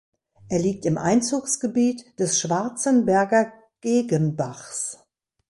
[0.49, 4.97] Er liegt im Einzugsgebiet des Schwarzenberger Gegenbachs.